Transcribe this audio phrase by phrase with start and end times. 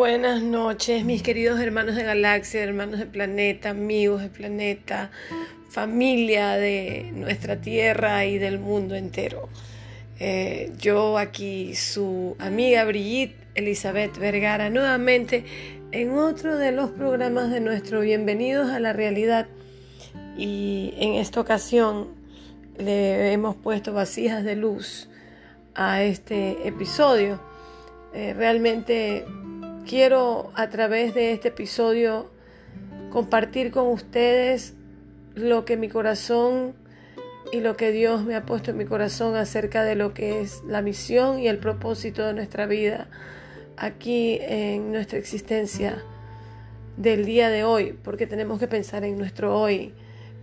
[0.00, 5.10] buenas noches, mis queridos hermanos de galaxia, hermanos de planeta, amigos de planeta,
[5.68, 9.50] familia de nuestra tierra y del mundo entero.
[10.18, 15.44] Eh, yo aquí, su amiga Brigitte Elizabeth Vergara, nuevamente
[15.92, 19.48] en otro de los programas de nuestro Bienvenidos a la Realidad.
[20.34, 22.08] Y en esta ocasión
[22.78, 25.10] le hemos puesto vasijas de luz
[25.74, 27.38] a este episodio.
[28.14, 29.26] Eh, realmente
[29.86, 32.30] quiero a través de este episodio
[33.10, 34.74] compartir con ustedes
[35.34, 36.74] lo que mi corazón
[37.52, 40.62] y lo que Dios me ha puesto en mi corazón acerca de lo que es
[40.66, 43.08] la misión y el propósito de nuestra vida
[43.76, 46.02] aquí en nuestra existencia
[46.96, 49.94] del día de hoy, porque tenemos que pensar en nuestro hoy.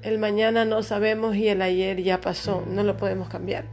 [0.02, 3.66] El mañana no sabemos y el ayer ya pasó, no lo podemos cambiar.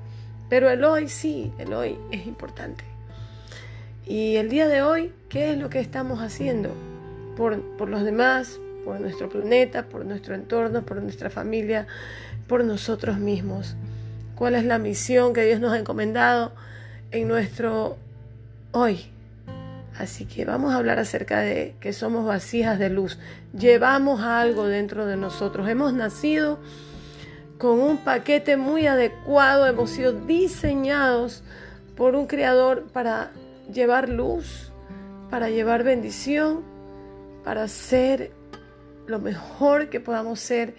[0.48, 2.93] Pero el hoy sí, el hoy es importante.
[4.06, 6.70] Y el día de hoy, ¿qué es lo que estamos haciendo
[7.36, 11.86] por, por los demás, por nuestro planeta, por nuestro entorno, por nuestra familia,
[12.46, 13.76] por nosotros mismos?
[14.34, 16.52] ¿Cuál es la misión que Dios nos ha encomendado
[17.12, 17.96] en nuestro
[18.72, 19.06] hoy?
[19.98, 23.18] Así que vamos a hablar acerca de que somos vasijas de luz.
[23.56, 25.68] Llevamos algo dentro de nosotros.
[25.68, 26.58] Hemos nacido
[27.58, 29.66] con un paquete muy adecuado.
[29.66, 31.42] Hemos sido diseñados
[31.96, 33.30] por un creador para
[33.72, 34.72] llevar luz,
[35.30, 36.62] para llevar bendición,
[37.44, 38.32] para ser
[39.06, 40.74] lo mejor que podamos ser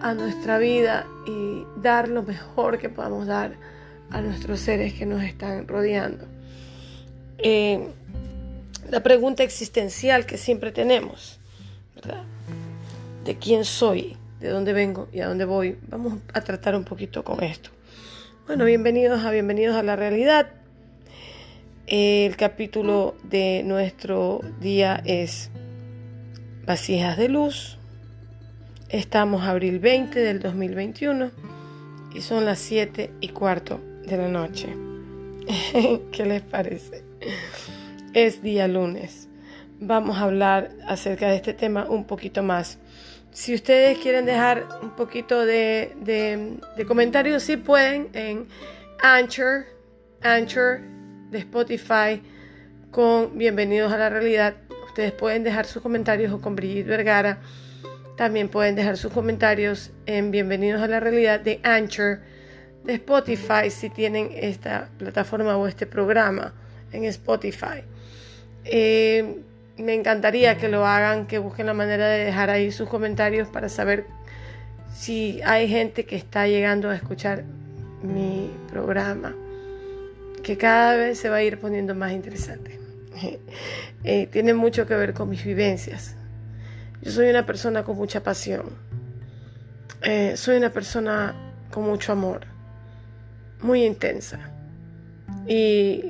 [0.00, 3.52] a nuestra vida y dar lo mejor que podamos dar
[4.10, 6.26] a nuestros seres que nos están rodeando.
[7.38, 7.88] Eh,
[8.90, 11.38] la pregunta existencial que siempre tenemos,
[11.94, 12.24] ¿verdad?
[13.24, 14.16] ¿De quién soy?
[14.40, 15.76] ¿De dónde vengo y a dónde voy?
[15.88, 17.70] Vamos a tratar un poquito con esto.
[18.46, 20.59] Bueno, bienvenidos a Bienvenidos a la Realidad.
[21.92, 25.50] El capítulo de nuestro día es
[26.64, 27.78] Vasijas de Luz.
[28.88, 31.32] Estamos abril 20 del 2021
[32.14, 34.68] y son las 7 y cuarto de la noche.
[36.12, 37.02] ¿Qué les parece?
[38.14, 39.28] Es día lunes.
[39.80, 42.78] Vamos a hablar acerca de este tema un poquito más.
[43.32, 48.46] Si ustedes quieren dejar un poquito de, de comentarios, sí pueden en
[49.02, 49.64] Anchor,
[50.22, 50.99] Anchor
[51.30, 52.20] de Spotify
[52.90, 54.54] con Bienvenidos a la Realidad.
[54.86, 57.38] Ustedes pueden dejar sus comentarios o con Brigitte Vergara.
[58.16, 62.18] También pueden dejar sus comentarios en Bienvenidos a la Realidad de Anchor,
[62.84, 66.52] de Spotify, si tienen esta plataforma o este programa
[66.92, 67.84] en Spotify.
[68.64, 69.36] Eh,
[69.78, 73.68] me encantaría que lo hagan, que busquen la manera de dejar ahí sus comentarios para
[73.68, 74.04] saber
[74.92, 77.44] si hay gente que está llegando a escuchar
[78.02, 79.34] mi programa
[80.42, 82.78] que cada vez se va a ir poniendo más interesante.
[84.02, 86.16] Eh, tiene mucho que ver con mis vivencias.
[87.02, 88.64] Yo soy una persona con mucha pasión.
[90.00, 91.34] Eh, soy una persona
[91.70, 92.46] con mucho amor,
[93.60, 94.38] muy intensa.
[95.46, 96.02] Y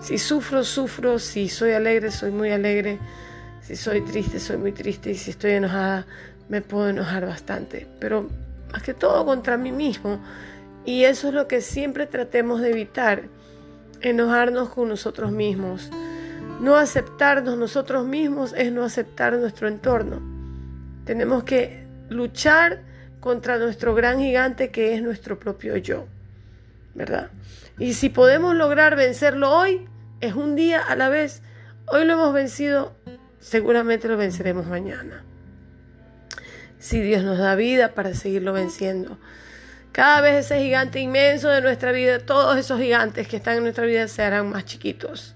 [0.00, 1.20] si sufro, sufro.
[1.20, 2.98] Si soy alegre, soy muy alegre.
[3.60, 5.12] Si soy triste, soy muy triste.
[5.12, 6.06] Y si estoy enojada,
[6.48, 7.86] me puedo enojar bastante.
[8.00, 8.28] Pero
[8.72, 10.20] más que todo contra mí mismo
[10.84, 13.24] y eso es lo que siempre tratemos de evitar,
[14.00, 15.90] enojarnos con nosotros mismos.
[16.60, 20.20] No aceptarnos nosotros mismos es no aceptar nuestro entorno.
[21.04, 22.82] Tenemos que luchar
[23.20, 26.06] contra nuestro gran gigante que es nuestro propio yo,
[26.94, 27.30] ¿verdad?
[27.78, 29.86] Y si podemos lograr vencerlo hoy,
[30.20, 31.42] es un día a la vez.
[31.86, 32.94] Hoy lo hemos vencido,
[33.38, 35.24] seguramente lo venceremos mañana.
[36.78, 39.18] Si Dios nos da vida para seguirlo venciendo.
[39.92, 43.84] Cada vez ese gigante inmenso de nuestra vida, todos esos gigantes que están en nuestra
[43.84, 45.34] vida se harán más chiquitos.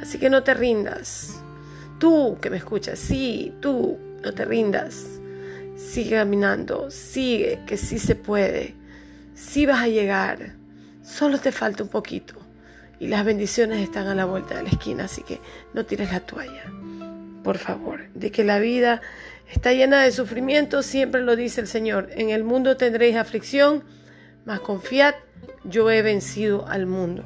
[0.00, 1.40] Así que no te rindas.
[2.00, 5.06] Tú que me escuchas, sí, tú, no te rindas.
[5.76, 8.74] Sigue caminando, sigue, que sí se puede.
[9.34, 10.56] Sí vas a llegar.
[11.04, 12.34] Solo te falta un poquito.
[12.98, 15.40] Y las bendiciones están a la vuelta de la esquina, así que
[15.74, 16.64] no tires la toalla.
[17.42, 19.00] Por favor, de que la vida
[19.52, 22.08] Está llena de sufrimiento, siempre lo dice el Señor.
[22.16, 23.84] En el mundo tendréis aflicción,
[24.46, 25.14] mas confiad,
[25.64, 27.24] yo he vencido al mundo.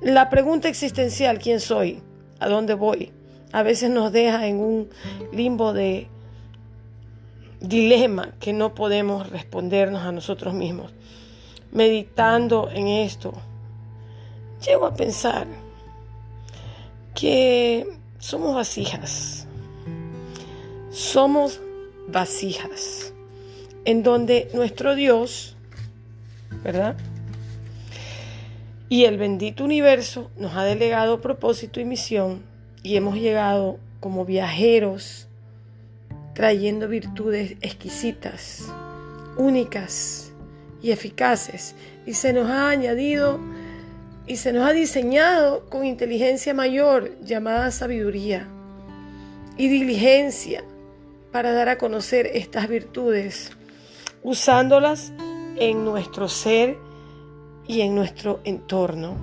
[0.00, 2.02] La pregunta existencial, ¿quién soy?
[2.40, 3.12] ¿A dónde voy?
[3.52, 4.88] A veces nos deja en un
[5.32, 6.08] limbo de
[7.60, 10.92] dilema que no podemos respondernos a nosotros mismos.
[11.72, 13.34] Meditando en esto,
[14.66, 15.46] llego a pensar
[17.14, 17.86] que
[18.24, 19.44] somos vasijas
[20.94, 21.60] somos
[22.06, 23.12] vasijas,
[23.84, 25.56] en donde nuestro Dios,
[26.62, 26.96] ¿verdad?
[28.88, 32.42] Y el bendito universo nos ha delegado propósito y misión
[32.84, 35.26] y hemos llegado como viajeros
[36.34, 38.62] trayendo virtudes exquisitas,
[39.36, 40.32] únicas
[40.80, 41.74] y eficaces.
[42.06, 43.40] Y se nos ha añadido
[44.26, 48.48] y se nos ha diseñado con inteligencia mayor llamada sabiduría
[49.56, 50.64] y diligencia
[51.30, 53.52] para dar a conocer estas virtudes,
[54.22, 55.12] usándolas
[55.56, 56.76] en nuestro ser
[57.66, 59.16] y en nuestro entorno,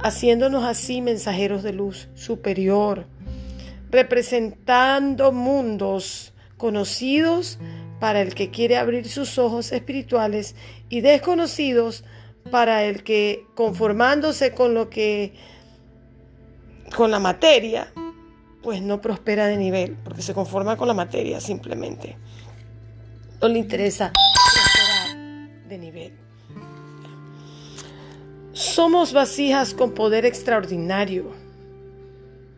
[0.00, 3.06] haciéndonos así mensajeros de luz superior,
[3.90, 7.58] representando mundos conocidos
[8.00, 10.54] para el que quiere abrir sus ojos espirituales
[10.88, 12.04] y desconocidos
[12.50, 15.34] para el que conformándose con lo que
[16.94, 17.92] con la materia,
[18.62, 22.16] pues no prospera de nivel, porque se conforma con la materia simplemente.
[23.40, 26.12] No le interesa prosperar de nivel.
[28.52, 31.32] Somos vasijas con poder extraordinario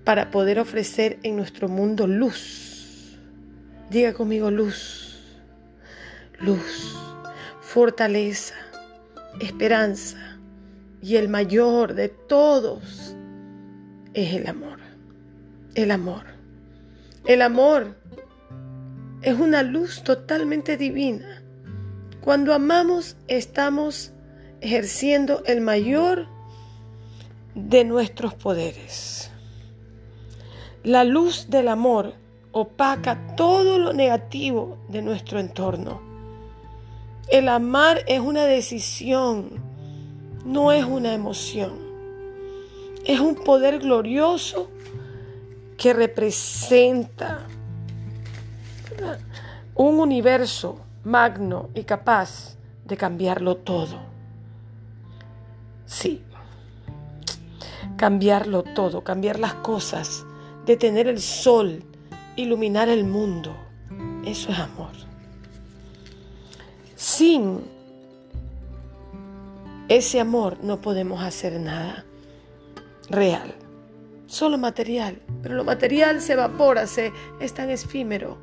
[0.04, 3.18] para poder ofrecer en nuestro mundo luz.
[3.90, 5.18] Diga conmigo luz,
[6.40, 6.96] luz,
[7.60, 8.54] fortaleza,
[9.40, 10.38] esperanza
[11.02, 13.14] y el mayor de todos
[14.14, 14.78] es el amor.
[15.74, 16.24] El amor.
[17.24, 17.96] El amor
[19.22, 21.42] es una luz totalmente divina.
[22.20, 24.12] Cuando amamos estamos
[24.60, 26.26] ejerciendo el mayor
[27.54, 29.30] de nuestros poderes.
[30.84, 32.14] La luz del amor
[32.52, 36.07] opaca todo lo negativo de nuestro entorno.
[37.30, 39.50] El amar es una decisión,
[40.46, 41.72] no es una emoción.
[43.04, 44.70] Es un poder glorioso
[45.76, 47.46] que representa
[49.74, 53.98] un universo magno y capaz de cambiarlo todo.
[55.84, 56.22] Sí,
[57.96, 60.24] cambiarlo todo, cambiar las cosas,
[60.64, 61.84] detener el sol,
[62.36, 63.54] iluminar el mundo.
[64.24, 65.07] Eso es amor.
[66.98, 67.60] Sin
[69.88, 72.04] ese amor no podemos hacer nada
[73.08, 73.54] real,
[74.26, 75.18] solo material.
[75.42, 78.36] Pero lo material se evapora, se, es tan efímero.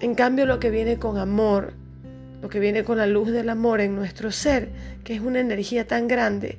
[0.00, 1.74] En cambio, lo que viene con amor
[2.44, 4.68] lo que viene con la luz del amor en nuestro ser,
[5.02, 6.58] que es una energía tan grande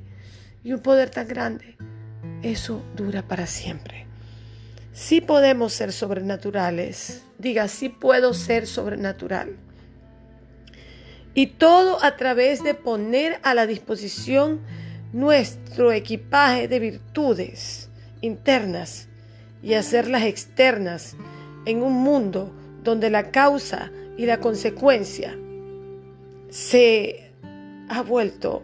[0.64, 1.76] y un poder tan grande,
[2.42, 4.04] eso dura para siempre.
[4.92, 9.58] Sí podemos ser sobrenaturales, diga, sí puedo ser sobrenatural.
[11.36, 14.62] Y todo a través de poner a la disposición
[15.12, 17.90] nuestro equipaje de virtudes
[18.22, 19.08] internas
[19.62, 21.14] y hacerlas externas
[21.66, 25.36] en un mundo donde la causa y la consecuencia
[26.48, 27.30] se
[27.90, 28.62] ha vuelto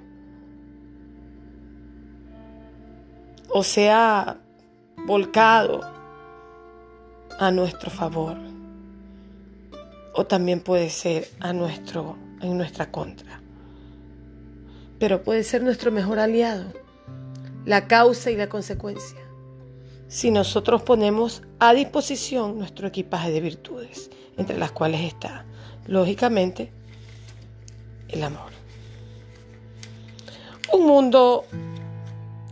[3.51, 4.39] o se ha
[5.07, 5.83] volcado
[7.39, 8.39] a nuestro favor
[10.15, 13.41] o también puede ser a nuestro en nuestra contra.
[14.99, 16.73] Pero puede ser nuestro mejor aliado,
[17.65, 19.19] la causa y la consecuencia.
[20.09, 25.47] Si nosotros ponemos a disposición nuestro equipaje de virtudes, entre las cuales está,
[25.87, 26.73] lógicamente,
[28.09, 28.53] el amor.
[30.73, 31.45] Un mundo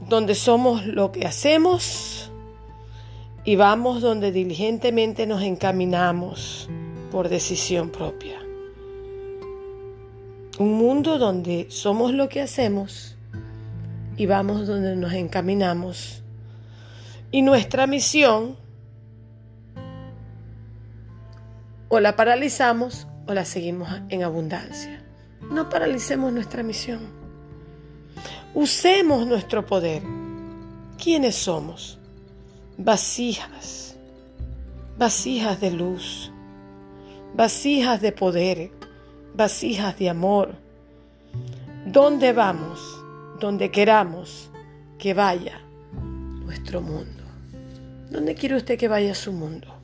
[0.08, 2.30] donde somos lo que hacemos
[3.44, 6.68] y vamos donde diligentemente nos encaminamos
[7.10, 8.49] por decisión propia.
[10.60, 13.16] Un mundo donde somos lo que hacemos
[14.18, 16.22] y vamos donde nos encaminamos.
[17.30, 18.58] Y nuestra misión
[21.88, 25.02] o la paralizamos o la seguimos en abundancia.
[25.50, 27.08] No paralicemos nuestra misión.
[28.52, 30.02] Usemos nuestro poder.
[31.02, 31.98] ¿Quiénes somos?
[32.76, 33.96] Vasijas,
[34.98, 36.30] vasijas de luz,
[37.34, 38.79] vasijas de poder,
[39.34, 40.54] vasijas de amor.
[41.86, 42.80] ¿Dónde vamos?
[43.40, 44.50] Donde queramos
[44.98, 45.60] que vaya
[46.44, 47.22] nuestro mundo.
[48.10, 49.80] ¿Dónde quiere usted que vaya su mundo?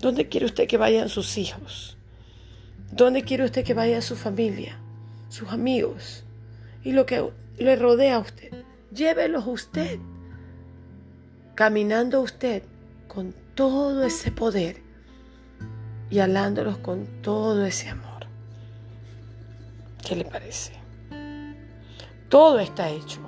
[0.00, 1.96] ¿Dónde quiere usted que vayan sus hijos?
[2.92, 4.78] ¿Dónde quiere usted que vaya su familia,
[5.28, 6.24] sus amigos
[6.84, 8.52] y lo que le rodea a usted?
[8.92, 9.98] Llévelos usted,
[11.54, 12.62] caminando usted
[13.08, 14.82] con todo ese poder
[16.10, 18.15] y alándolos con todo ese amor.
[20.06, 20.72] ¿Qué le parece?
[22.28, 23.20] Todo está hecho,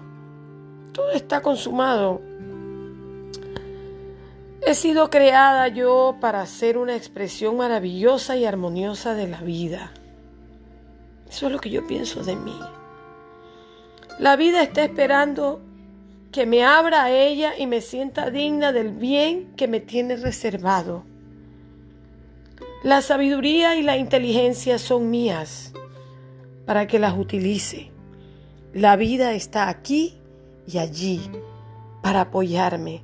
[0.92, 2.20] todo está consumado
[4.60, 9.92] He sido creada yo para ser una expresión maravillosa y armoniosa de la vida.
[11.26, 12.58] Eso es lo que yo pienso de mí.
[14.18, 15.62] La vida está esperando
[16.32, 21.04] que me abra a ella y me sienta digna del bien que me tiene reservado.
[22.82, 25.72] La sabiduría y la inteligencia son mías
[26.68, 27.90] para que las utilice.
[28.74, 30.18] La vida está aquí
[30.66, 31.18] y allí
[32.02, 33.02] para apoyarme.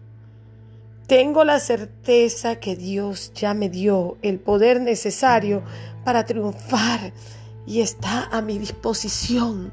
[1.07, 5.63] Tengo la certeza que Dios ya me dio el poder necesario
[6.05, 7.15] para triunfar
[7.67, 9.73] y está a mi disposición.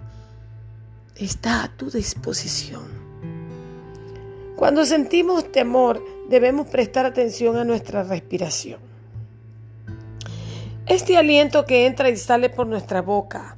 [1.17, 2.85] Está a tu disposición.
[4.55, 8.79] Cuando sentimos temor, debemos prestar atención a nuestra respiración.
[10.87, 13.57] Este aliento que entra y sale por nuestra boca,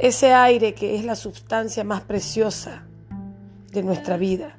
[0.00, 2.84] ese aire que es la sustancia más preciosa
[3.70, 4.56] de nuestra vida,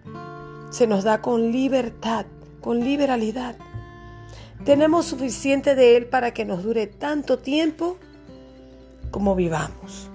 [0.69, 2.25] se nos da con libertad,
[2.62, 3.55] con liberalidad.
[4.63, 7.98] Tenemos suficiente de Él para que nos dure tanto tiempo
[9.10, 10.10] como vivamos.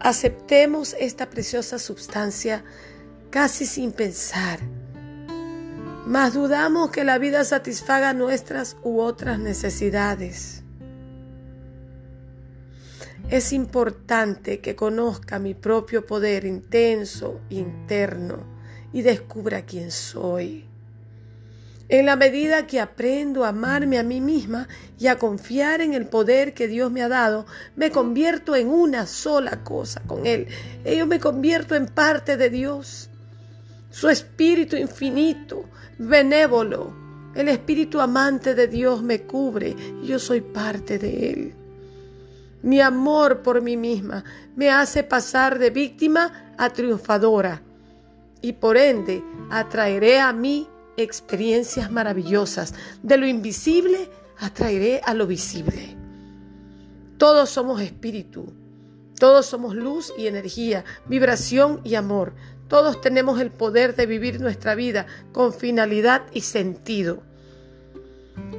[0.00, 2.62] Aceptemos esta preciosa sustancia
[3.30, 4.60] casi sin pensar,
[6.06, 10.63] mas dudamos que la vida satisfaga nuestras u otras necesidades.
[13.30, 18.44] Es importante que conozca mi propio poder intenso, interno,
[18.92, 20.66] y descubra quién soy.
[21.88, 26.06] En la medida que aprendo a amarme a mí misma y a confiar en el
[26.06, 30.46] poder que Dios me ha dado, me convierto en una sola cosa con Él.
[30.84, 33.10] Yo me convierto en parte de Dios.
[33.90, 35.64] Su espíritu infinito,
[35.98, 36.94] benévolo,
[37.34, 41.63] el espíritu amante de Dios me cubre y yo soy parte de Él.
[42.64, 44.24] Mi amor por mí misma
[44.56, 47.60] me hace pasar de víctima a triunfadora
[48.40, 50.66] y por ende atraeré a mí
[50.96, 52.72] experiencias maravillosas.
[53.02, 55.94] De lo invisible atraeré a lo visible.
[57.18, 58.54] Todos somos espíritu,
[59.18, 62.32] todos somos luz y energía, vibración y amor.
[62.68, 67.22] Todos tenemos el poder de vivir nuestra vida con finalidad y sentido.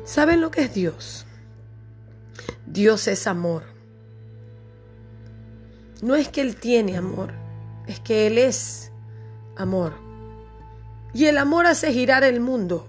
[0.03, 1.25] ¿Saben lo que es Dios?
[2.67, 3.74] Dios es amor.
[6.01, 7.33] No es que Él tiene amor,
[7.87, 8.91] es que Él es
[9.55, 9.93] amor.
[11.13, 12.87] Y el amor hace girar el mundo.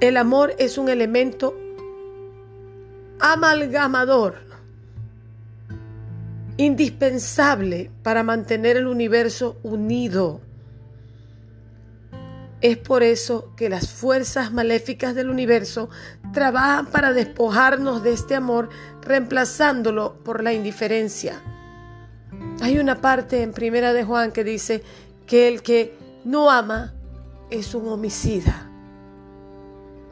[0.00, 1.54] El amor es un elemento
[3.20, 4.38] amalgamador,
[6.56, 10.40] indispensable para mantener el universo unido.
[12.62, 15.88] Es por eso que las fuerzas maléficas del universo
[16.32, 18.68] trabajan para despojarnos de este amor,
[19.02, 21.42] reemplazándolo por la indiferencia.
[22.60, 24.82] Hay una parte en Primera de Juan que dice
[25.26, 26.94] que el que no ama
[27.50, 28.68] es un homicida,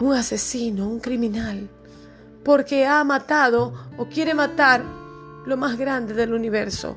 [0.00, 1.68] un asesino, un criminal,
[2.44, 4.82] porque ha matado o quiere matar
[5.44, 6.96] lo más grande del universo,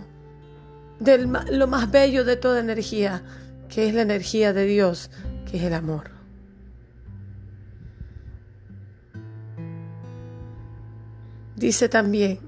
[1.50, 3.24] lo más bello de toda energía,
[3.70, 5.10] que es la energía de Dios,
[5.50, 6.21] que es el amor.
[11.62, 12.40] Dice también,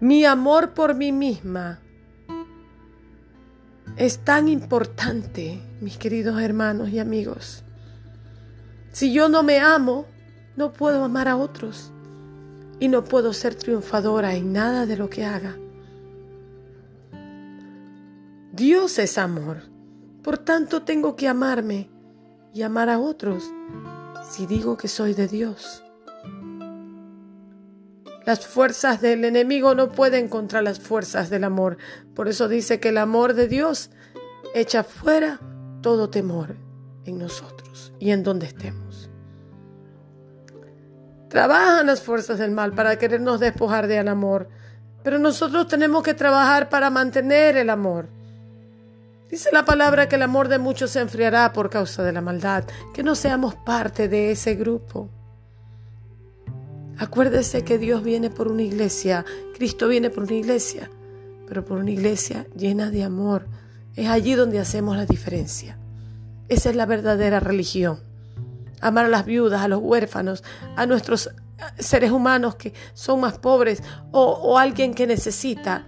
[0.00, 1.80] Mi amor por mí misma
[3.96, 7.64] es tan importante, mis queridos hermanos y amigos.
[8.92, 10.04] Si yo no me amo,
[10.56, 11.90] no puedo amar a otros
[12.78, 15.56] y no puedo ser triunfadora en nada de lo que haga.
[18.52, 19.62] Dios es amor,
[20.22, 21.95] por tanto tengo que amarme
[22.52, 23.44] y amar a otros
[24.30, 25.82] si digo que soy de Dios.
[28.24, 31.76] Las fuerzas del enemigo no pueden contra las fuerzas del amor.
[32.14, 33.90] Por eso dice que el amor de Dios
[34.52, 35.38] echa fuera
[35.80, 36.56] todo temor
[37.04, 39.10] en nosotros y en donde estemos.
[41.28, 44.48] Trabajan las fuerzas del mal para querernos despojar del amor,
[45.04, 48.08] pero nosotros tenemos que trabajar para mantener el amor.
[49.30, 52.64] Dice la palabra que el amor de muchos se enfriará por causa de la maldad,
[52.94, 55.10] que no seamos parte de ese grupo.
[56.98, 60.90] Acuérdese que Dios viene por una iglesia, Cristo viene por una iglesia,
[61.46, 63.46] pero por una iglesia llena de amor.
[63.94, 65.78] Es allí donde hacemos la diferencia.
[66.48, 68.00] Esa es la verdadera religión.
[68.80, 70.44] Amar a las viudas, a los huérfanos,
[70.76, 71.30] a nuestros
[71.78, 75.86] seres humanos que son más pobres o, alguien que necesita.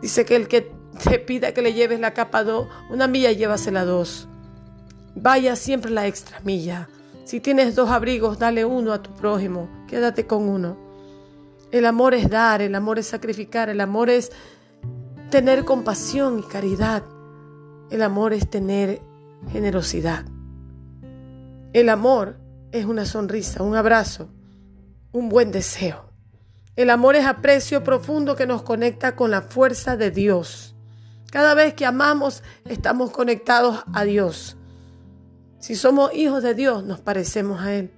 [0.00, 0.72] Dice que el que
[1.04, 4.28] te pida que le lleves la capa dos, una milla, llévasela dos.
[5.14, 6.88] Vaya siempre la extra milla.
[7.24, 10.76] Si tienes dos abrigos, dale uno a tu prójimo, quédate con uno.
[11.70, 14.32] El amor es dar, el amor es sacrificar, el amor es
[15.30, 17.04] tener compasión y caridad.
[17.90, 19.00] El amor es tener
[19.52, 20.24] generosidad.
[21.72, 22.36] El amor
[22.72, 24.28] es una sonrisa, un abrazo,
[25.12, 26.10] un buen deseo.
[26.76, 30.74] El amor es aprecio profundo que nos conecta con la fuerza de Dios.
[31.30, 34.56] Cada vez que amamos, estamos conectados a Dios.
[35.60, 37.92] Si somos hijos de Dios, nos parecemos a Él.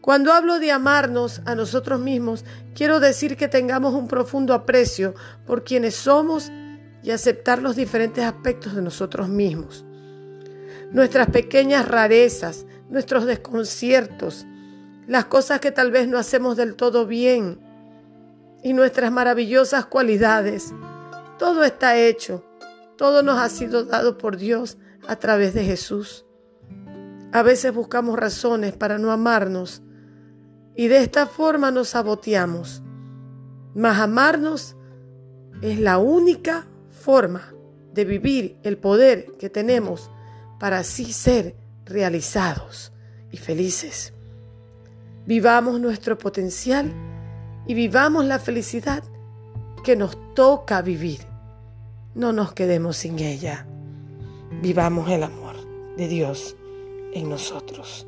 [0.00, 2.44] Cuando hablo de amarnos a nosotros mismos,
[2.74, 5.14] quiero decir que tengamos un profundo aprecio
[5.46, 6.50] por quienes somos
[7.02, 9.84] y aceptar los diferentes aspectos de nosotros mismos.
[10.92, 14.46] Nuestras pequeñas rarezas, nuestros desconciertos,
[15.06, 17.60] las cosas que tal vez no hacemos del todo bien
[18.62, 20.72] y nuestras maravillosas cualidades.
[21.40, 22.44] Todo está hecho,
[22.98, 24.76] todo nos ha sido dado por Dios
[25.08, 26.26] a través de Jesús.
[27.32, 29.82] A veces buscamos razones para no amarnos
[30.76, 32.82] y de esta forma nos saboteamos.
[33.74, 34.76] Mas amarnos
[35.62, 37.54] es la única forma
[37.94, 40.10] de vivir el poder que tenemos
[40.58, 41.56] para así ser
[41.86, 42.92] realizados
[43.32, 44.12] y felices.
[45.24, 46.92] Vivamos nuestro potencial
[47.66, 49.02] y vivamos la felicidad
[49.82, 51.29] que nos toca vivir.
[52.14, 53.66] No nos quedemos sin ella.
[54.62, 55.56] Vivamos el amor
[55.96, 56.56] de Dios
[57.12, 58.06] en nosotros.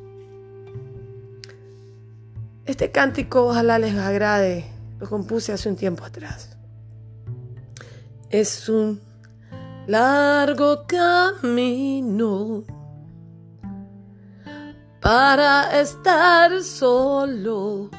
[2.65, 4.65] Este cántico ojalá les agrade.
[4.99, 6.57] Lo compuse hace un tiempo atrás.
[8.29, 9.01] Es un
[9.87, 12.63] largo camino
[15.01, 17.89] para estar solos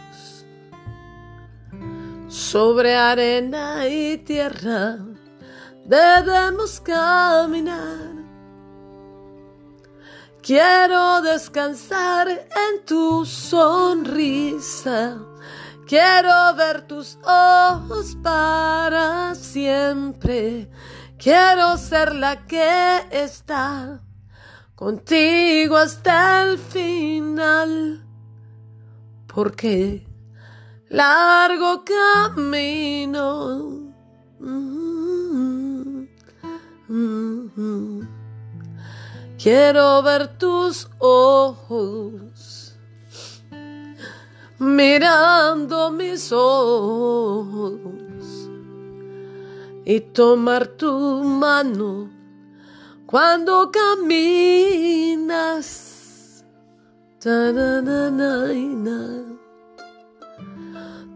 [2.28, 4.98] sobre arena y tierra.
[5.84, 8.14] Debemos caminar
[10.46, 15.18] Quiero descansar en tu sonrisa.
[15.86, 20.68] Quiero ver tus ojos para siempre.
[21.16, 24.02] Quiero ser la que está
[24.74, 28.06] contigo hasta el final.
[29.26, 30.06] Porque
[30.90, 33.80] largo camino.
[34.40, 34.83] Mm,
[36.88, 38.08] mm, mm,
[39.38, 42.74] Quiero ver tus ojos
[44.58, 47.80] mirando mis ojos
[49.84, 52.10] y tomar tu mano
[53.06, 54.84] cuando caminas.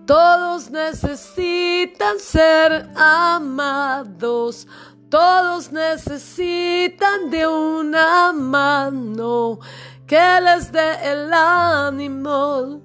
[0.06, 4.66] Todos necesitan ser amados.
[5.08, 9.58] Todos necesitan de una mano
[10.06, 12.82] que les dé el ánimo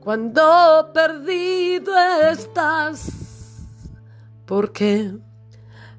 [0.00, 1.92] cuando perdido
[2.30, 3.10] estás.
[4.46, 5.12] Porque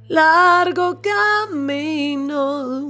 [0.08, 2.82] largo camino.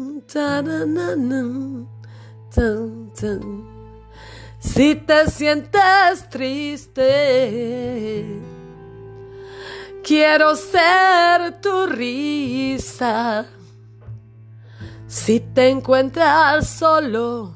[4.60, 7.02] Si te sientes triste
[10.04, 13.46] Quiero ser tu risa.
[15.08, 17.54] Si te encuentras solo,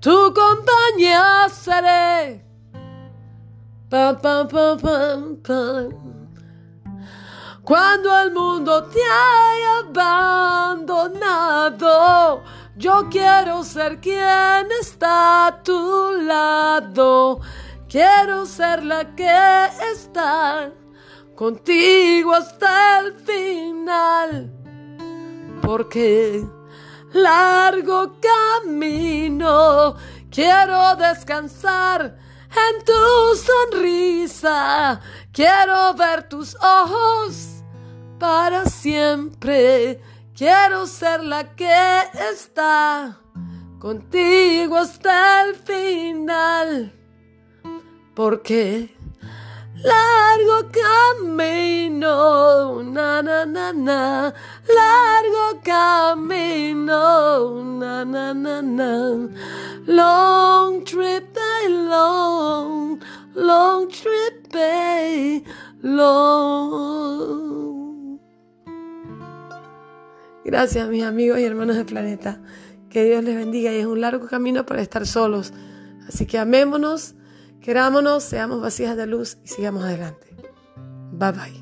[0.00, 2.42] tu compañía seré.
[7.62, 9.80] Cuando el mundo te haya
[10.70, 12.42] abandonado,
[12.76, 17.40] yo quiero ser quien está a tu lado.
[17.88, 20.72] Quiero ser la que está
[21.42, 24.48] contigo hasta el final,
[25.60, 26.46] porque
[27.12, 28.12] largo
[28.62, 29.96] camino
[30.30, 32.16] quiero descansar
[32.48, 35.00] en tu sonrisa,
[35.32, 37.64] quiero ver tus ojos
[38.20, 40.00] para siempre,
[40.36, 42.02] quiero ser la que
[42.32, 43.18] está
[43.80, 46.94] contigo hasta el final,
[48.14, 48.91] porque
[49.84, 52.14] Largo camino,
[52.82, 54.32] na na na na.
[54.68, 57.02] Largo camino,
[57.80, 59.28] na na na na.
[59.86, 61.36] Long trip,
[61.68, 63.00] long,
[63.34, 64.54] long trip,
[65.82, 67.42] long.
[70.44, 72.40] Gracias, mis amigos y hermanos del planeta.
[72.88, 75.52] Que Dios les bendiga y es un largo camino para estar solos.
[76.06, 77.14] Así que amémonos
[77.62, 80.26] Querámonos, seamos vacías de luz y sigamos adelante.
[81.12, 81.61] Bye bye.